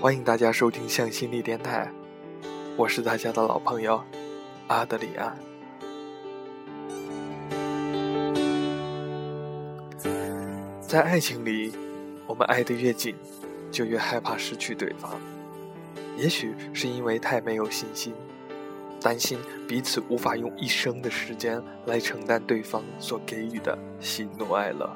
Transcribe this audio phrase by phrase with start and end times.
[0.00, 1.92] 欢迎大家收听向心力电台，
[2.74, 4.02] 我是大家的老朋友
[4.66, 5.36] 阿德里安。
[10.80, 11.74] 在爱情里，
[12.26, 13.14] 我们爱得越紧，
[13.70, 15.20] 就越害怕失去对方。
[16.16, 18.14] 也许是因为太没有信心，
[19.02, 19.38] 担心
[19.68, 24.90] 彼此无法用一生的时间来承担对方所给予的喜怒哀乐。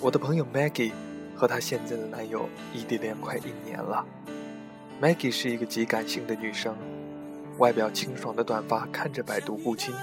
[0.00, 0.92] 我的朋友 Maggie
[1.40, 4.04] 和她现在的男友异地恋快一年了。
[5.00, 6.76] Maggie 是一个极感性的女生，
[7.56, 9.94] 外表清爽的短发看着百毒不侵，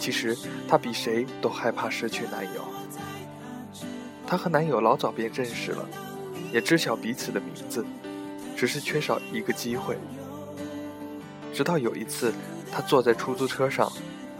[0.00, 0.34] 其实
[0.66, 2.64] 她比谁都害怕失去男友。
[4.26, 5.86] 她和男友老早便认识了，
[6.50, 7.84] 也知晓彼此的名字。
[8.56, 9.98] 只是缺少一个机会。
[11.52, 12.32] 直到有一次，
[12.72, 13.90] 她坐在出租车上，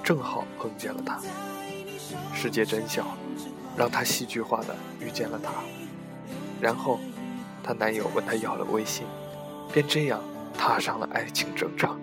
[0.03, 1.21] 正好碰见了他。
[2.35, 3.07] 世界真小，
[3.77, 5.51] 让她戏剧化的遇见了他。
[6.61, 7.01] 然后，
[7.63, 9.07] 她男友问她要了微信，
[9.73, 10.21] 便这样
[10.59, 11.99] 踏上了爱情征程。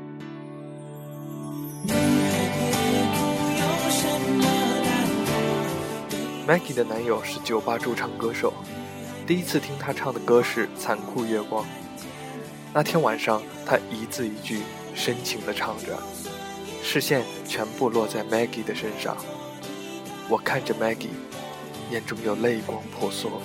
[6.48, 8.54] Maggie 的男友是酒吧驻唱歌手，
[9.28, 11.64] 第一次听他唱的歌是《残酷月光》。
[12.74, 14.62] 那天晚上，他一字一句
[14.96, 15.98] 深情地唱着，
[16.82, 19.18] 视线全部落在 Maggie 的身上。
[20.30, 21.10] 我看着 Maggie，
[21.92, 23.42] 眼中有泪光婆娑。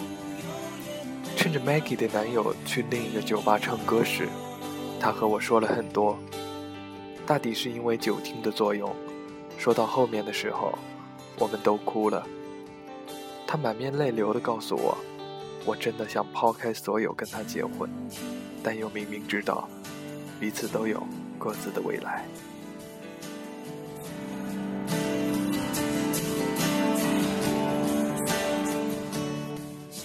[1.42, 4.28] 趁着 Maggie 的男友去另一个酒吧唱歌时，
[5.00, 6.16] 他和我说了很多，
[7.26, 8.94] 大抵是因为酒精的作用。
[9.58, 10.78] 说到后面的时候，
[11.40, 12.24] 我们都哭了。
[13.44, 14.96] 他满面泪流的告诉我，
[15.64, 17.90] 我真的想抛开所有跟他结婚。
[18.62, 19.68] 但又明明知道，
[20.38, 21.04] 彼此都有
[21.40, 22.24] 各自的未来。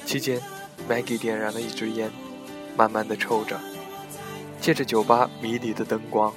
[0.03, 0.41] 期间
[0.89, 2.11] ，Maggie 点燃了一支烟，
[2.75, 3.59] 慢慢的抽着，
[4.59, 6.33] 借着酒吧迷离的灯光，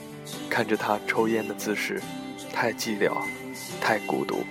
[0.49, 2.03] 看着他抽烟的姿势，
[2.53, 3.13] 太寂寥，
[3.81, 4.45] 太孤独。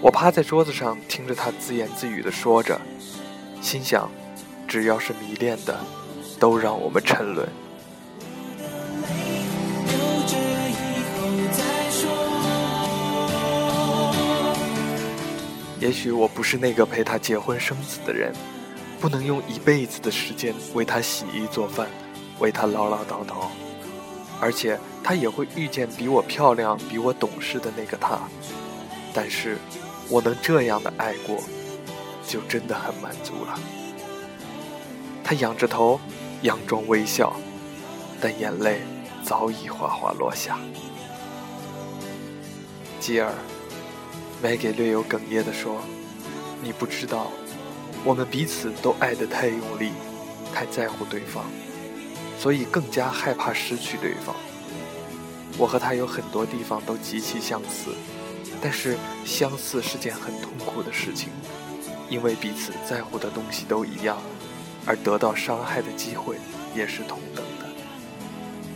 [0.00, 2.80] 我趴在桌子上，听着他自言自语的说着，
[3.60, 4.10] 心想，
[4.66, 5.78] 只要是迷恋的。
[6.38, 7.48] 都让我们沉沦。
[15.80, 18.34] 也许我不是那个陪他结婚生子的人，
[19.00, 21.88] 不能用一辈子的时间为他洗衣做饭，
[22.38, 23.48] 为他唠唠叨叨，
[24.40, 28.18] 而且他也会遇见比我漂亮、比我懂事的那个他。
[29.14, 29.58] 但是，
[30.08, 31.42] 我能这样的爱过，
[32.26, 33.58] 就真的很满足了。
[35.22, 36.00] 他仰着头。
[36.42, 37.34] 佯装微笑，
[38.20, 38.82] 但眼泪
[39.24, 40.58] 早已哗哗落下。
[43.00, 43.32] 继而
[44.44, 45.80] ，Maggie 略有哽咽地说
[46.62, 47.32] ：“你不知道，
[48.06, 49.90] 我们彼此都爱得太用力，
[50.54, 51.44] 太在乎对方，
[52.38, 54.32] 所以更加害怕失去对方。
[55.58, 57.90] 我和他有很多地方都极其相似，
[58.62, 61.30] 但是相似是件很痛苦的事情，
[62.08, 64.16] 因为彼此在乎的东西都一样。”
[64.88, 66.36] 而得到伤害的机会
[66.72, 67.66] 也是同等的。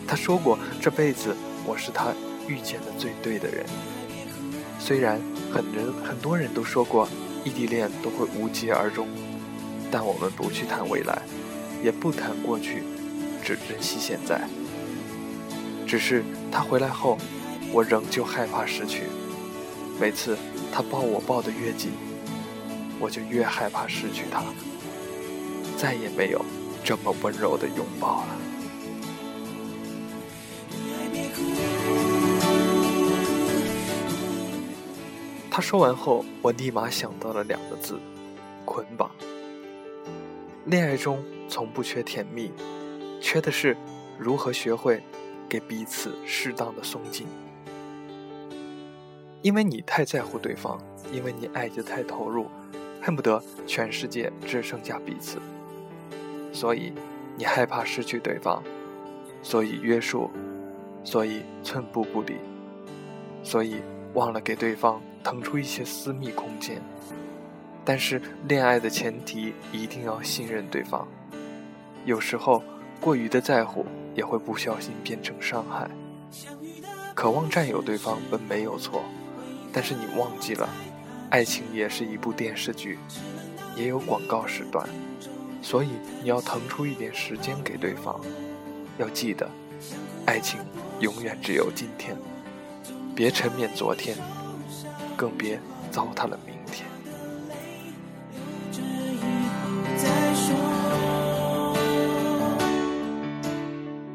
[0.08, 2.12] 他说过，这辈子我是他
[2.48, 3.64] 遇见的最对的人。
[4.80, 5.20] 虽然
[5.54, 7.08] 很人很多人都说过
[7.44, 9.08] 异地恋都会无疾而终，
[9.90, 11.22] 但我们不去谈未来，
[11.82, 12.82] 也不谈过去，
[13.42, 14.42] 只珍惜现在。
[15.86, 17.18] 只是他回来后，
[17.72, 19.04] 我仍旧害怕失去。
[20.00, 20.36] 每次
[20.72, 21.92] 他抱我抱得越紧，
[22.98, 24.44] 我就越害怕失去他。
[25.76, 26.44] 再也没有
[26.84, 28.49] 这么温柔的拥抱了。
[35.50, 37.98] 他说完后，我立马想到了两个字：
[38.64, 39.10] 捆绑。
[40.66, 42.52] 恋爱中从不缺甜蜜，
[43.20, 43.76] 缺的是
[44.16, 45.02] 如何学会
[45.48, 47.26] 给彼此适当的松紧。
[49.42, 50.80] 因为你太在乎对方，
[51.12, 52.46] 因为你爱得太投入，
[53.02, 55.38] 恨不得全世界只剩下彼此。
[56.52, 56.92] 所以，
[57.36, 58.62] 你害怕失去对方，
[59.42, 60.30] 所以约束，
[61.02, 62.34] 所以寸步不离，
[63.42, 63.76] 所以
[64.14, 66.80] 忘了给对方腾出一些私密空间。
[67.84, 71.08] 但是，恋爱的前提一定要信任对方。
[72.04, 72.62] 有时候，
[73.00, 75.90] 过于的在乎也会不小心变成伤害。
[77.14, 79.02] 渴望占有对方本没有错，
[79.72, 80.68] 但是你忘记了，
[81.30, 82.98] 爱情也是一部电视剧，
[83.76, 84.88] 也有广告时段。
[85.62, 85.88] 所以
[86.22, 88.18] 你要腾出一点时间给对方，
[88.98, 89.46] 要记得，
[90.24, 90.60] 爱情
[91.00, 92.16] 永远只有今天，
[93.14, 94.16] 别沉湎昨天，
[95.20, 96.88] 更别糟蹋了明天。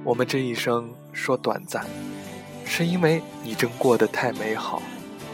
[0.03, 1.85] 我们这一生说短暂，
[2.65, 4.81] 是因为你正过得太美好，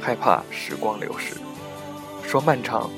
[0.02, 1.38] 害怕时光流逝；
[2.22, 2.90] 说漫长，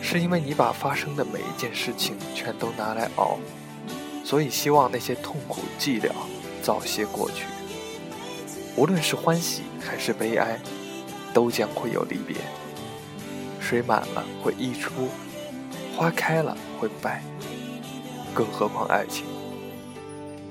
[0.00, 3.38] 是因为你把发生的每一件事情全都拿来熬，
[4.22, 6.12] 所以希望那些痛苦寂寥
[6.62, 7.46] 早些过去。
[8.76, 10.60] 无论是欢喜还是悲哀，
[11.34, 12.36] 都将会有离别。
[13.60, 15.08] 水满了会溢出，
[15.96, 17.22] 花开了会败，
[18.32, 19.26] 更何况爱情。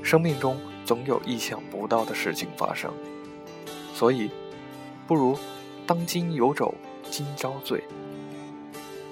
[0.04, 2.92] 生命中总有意想不到的事情发生，
[3.94, 4.30] 所以，
[5.08, 5.38] 不如
[5.88, 6.74] 当今有酒
[7.10, 7.84] 今朝醉，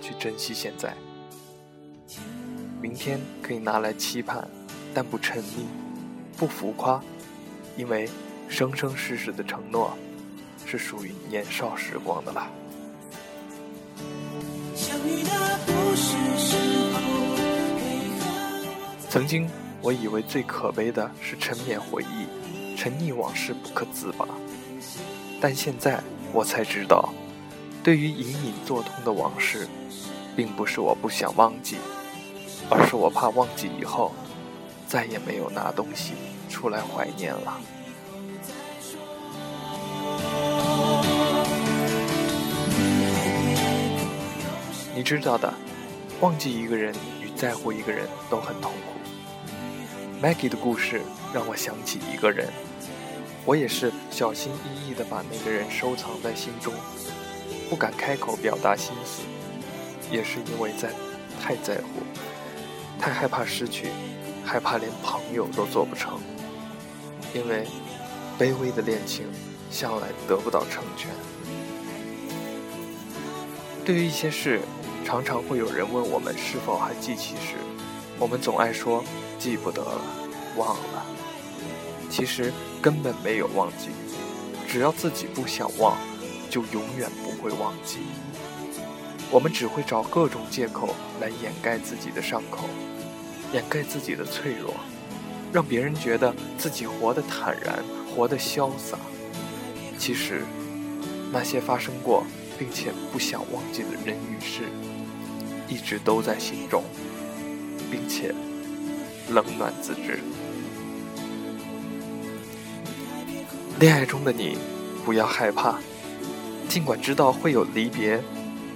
[0.01, 0.93] 去珍惜现在。
[2.81, 4.47] 明天可以拿来期盼，
[4.93, 5.65] 但不沉溺，
[6.35, 7.01] 不浮夸，
[7.77, 8.09] 因为
[8.49, 9.95] 生生世世的承诺，
[10.71, 12.47] 是属于年少时光的啦。
[19.09, 19.49] 曾经。
[19.83, 24.27] 我以为最可悲的是沉湎回忆，沉溺往事不可自拔。
[25.41, 25.99] 但现在
[26.31, 27.11] 我才知道，
[27.83, 29.67] 对于隐隐作痛的往事，
[30.35, 31.77] 并不是我不想忘记，
[32.69, 34.13] 而是我怕忘记以后，
[34.87, 36.13] 再也没有拿东西
[36.47, 37.59] 出来怀念了。
[45.01, 45.51] 你知道的，
[46.19, 50.23] 忘记一个人与在乎一个人都很痛苦。
[50.23, 51.01] Maggie 的故事
[51.33, 52.47] 让我想起一个人，
[53.43, 56.71] 我也是小心翼翼地把那个人收藏在心中，
[57.67, 59.23] 不敢开口表达心思，
[60.11, 60.91] 也是因为在
[61.41, 62.03] 太在乎，
[62.99, 63.87] 太害怕失去，
[64.45, 66.19] 害怕连朋友都做不成。
[67.33, 67.65] 因为
[68.37, 69.25] 卑微的恋情
[69.71, 71.09] 向来得不到成全。
[73.83, 74.61] 对于一些事，
[75.03, 77.55] 常常会有人问我们是否还记起时，
[78.17, 79.03] 我们总爱说。
[79.39, 79.99] 记不得了，
[80.55, 81.03] 忘了。
[82.11, 83.89] 其实根本没有忘记，
[84.67, 85.97] 只要自己不想忘，
[86.47, 88.01] 就永远不会忘记。
[89.31, 92.69] 我们只会找各种借口来掩盖自己的伤口，
[93.51, 94.75] 掩盖自己的脆弱，
[95.51, 97.83] 让别人觉得自己活得坦然，
[98.15, 98.99] 活得潇洒。
[99.97, 100.43] 其实，
[101.31, 102.23] 那些发生过
[102.59, 104.65] 并且不想忘记的人与事，
[105.71, 106.83] 一直都在心中，
[107.89, 108.35] 并且。
[109.29, 110.19] 冷暖自知。
[113.79, 114.57] 恋爱中的你，
[115.05, 115.79] 不要害怕，
[116.67, 118.21] 尽管知道会有离别，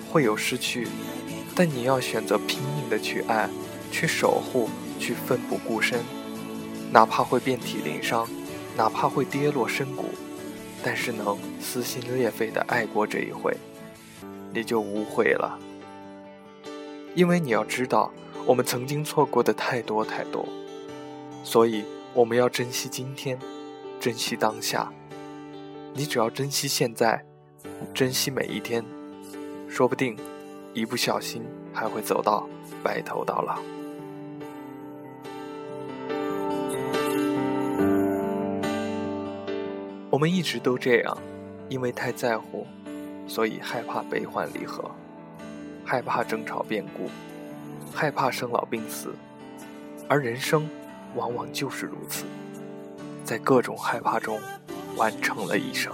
[0.10, 0.88] 会有失去，
[1.54, 3.50] 但你要选择拼命的去爱，
[3.92, 6.00] 去守护，去奋不顾身，
[6.90, 8.26] 哪怕会遍体鳞伤，
[8.78, 10.06] 哪怕会跌落深谷，
[10.82, 13.54] 但是能撕心裂肺的爱过这一回，
[14.54, 15.60] 你就无悔了。
[17.16, 18.12] 因为你要知道。
[18.48, 20.48] 我们曾经错过的太多太多，
[21.44, 21.84] 所以
[22.14, 23.40] 我们要珍惜今天，
[24.00, 24.94] 珍惜当下。
[25.96, 27.26] 你只要珍惜现在，
[27.92, 28.86] 珍惜每一天，
[29.68, 30.16] 说不定
[30.76, 31.42] 一不小心
[31.74, 32.48] 还会走到
[32.84, 33.60] 白头到老。
[40.12, 41.18] 我们一直都这样，
[41.68, 42.68] 因为太在乎，
[43.28, 44.92] 所以害怕悲欢离合，
[45.86, 47.10] 害怕争吵变故。
[47.94, 49.16] 害怕生老病死，
[50.10, 50.68] 而人生
[51.16, 52.26] 往往就是如此，
[53.24, 54.38] 在各种害怕中
[54.98, 55.94] 完成了一生。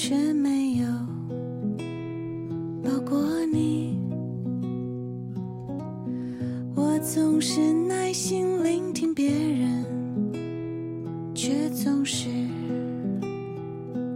[0.00, 0.86] 却没有
[2.84, 3.98] 抱过你，
[6.76, 9.84] 我总是耐心聆听别人，
[11.34, 12.28] 却总是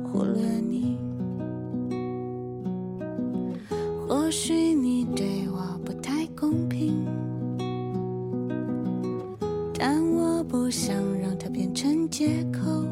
[0.05, 0.97] 忽略你。
[4.07, 6.95] 或许你对我不太公平，
[9.77, 12.87] 但我不想让它变成借口。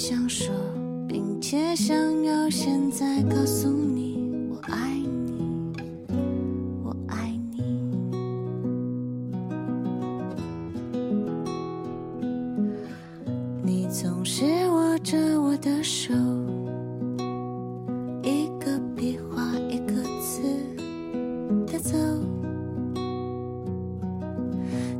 [0.00, 0.54] 想说
[1.08, 4.94] 并且想要现在告诉你我爱
[5.26, 5.84] 你
[6.84, 7.60] 我爱你
[13.60, 13.88] 你。
[13.88, 16.14] 总是握着我的手
[18.22, 20.40] 一个笔画一个字
[21.66, 21.98] 带走。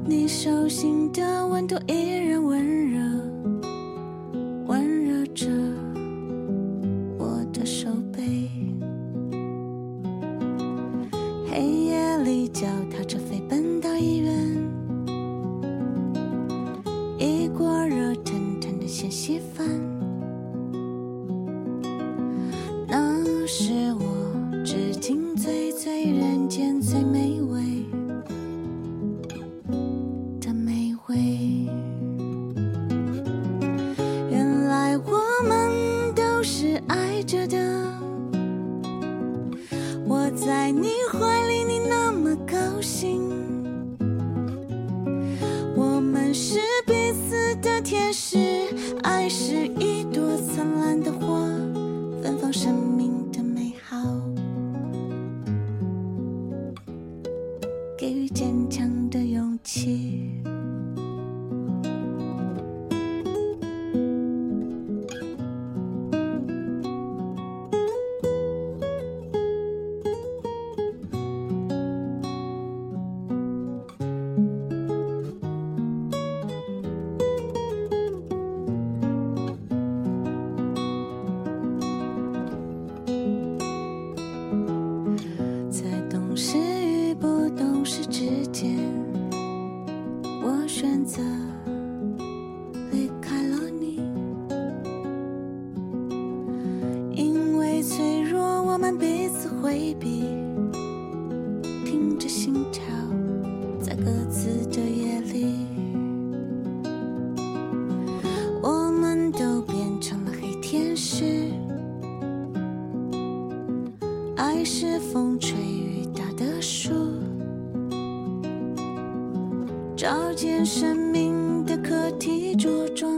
[0.04, 2.27] 你手心的温度依然
[26.58, 27.62] 间最美味
[30.40, 31.16] 的美味。
[34.28, 37.56] 原来我们都是爱着的。
[40.04, 43.22] 我在你怀里，你那么高兴。
[45.76, 48.36] 我们是彼此的天使，
[49.04, 49.88] 爱是一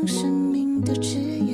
[0.07, 1.50] 生命的指引，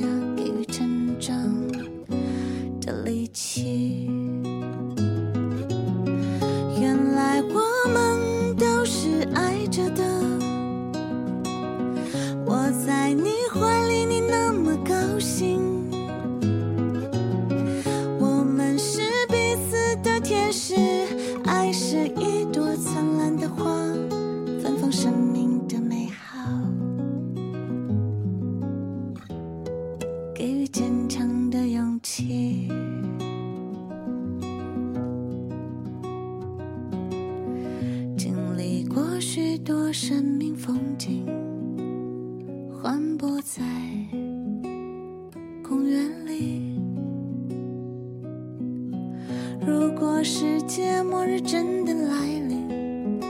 [49.87, 53.21] 如果世界末日真的来临，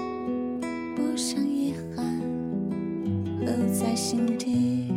[0.95, 2.03] 不想遗憾
[3.39, 4.91] 留在心底。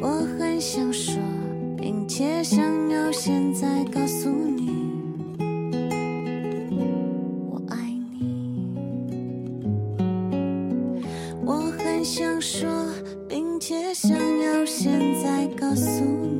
[0.00, 1.20] 我很想说，
[1.76, 4.70] 并且想要现在告诉你，
[7.50, 7.76] 我爱
[8.18, 8.64] 你。
[11.44, 12.66] 我很想说，
[13.28, 14.90] 并且想要现
[15.22, 16.39] 在告诉你。